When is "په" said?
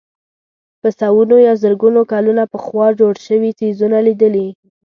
0.81-0.89